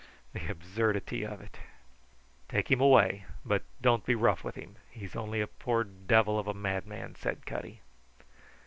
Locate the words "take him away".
2.49-3.25